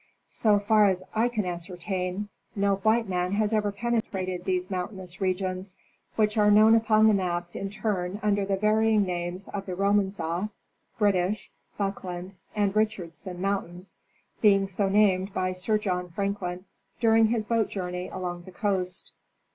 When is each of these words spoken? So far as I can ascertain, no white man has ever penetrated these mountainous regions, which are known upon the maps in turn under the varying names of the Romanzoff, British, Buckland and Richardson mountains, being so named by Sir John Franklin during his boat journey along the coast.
So 0.31 0.57
far 0.57 0.85
as 0.85 1.03
I 1.13 1.27
can 1.29 1.45
ascertain, 1.45 2.29
no 2.55 2.77
white 2.77 3.07
man 3.07 3.33
has 3.33 3.53
ever 3.53 3.71
penetrated 3.71 4.45
these 4.45 4.71
mountainous 4.71 5.21
regions, 5.21 5.75
which 6.15 6.39
are 6.39 6.49
known 6.49 6.73
upon 6.73 7.07
the 7.07 7.13
maps 7.13 7.53
in 7.55 7.69
turn 7.69 8.19
under 8.23 8.43
the 8.43 8.57
varying 8.57 9.03
names 9.03 9.47
of 9.49 9.67
the 9.67 9.75
Romanzoff, 9.75 10.49
British, 10.97 11.51
Buckland 11.77 12.33
and 12.55 12.75
Richardson 12.75 13.39
mountains, 13.41 13.95
being 14.41 14.67
so 14.67 14.89
named 14.89 15.35
by 15.35 15.51
Sir 15.51 15.77
John 15.77 16.09
Franklin 16.09 16.65
during 16.99 17.27
his 17.27 17.45
boat 17.45 17.69
journey 17.69 18.09
along 18.11 18.45
the 18.45 18.51
coast. 18.51 19.11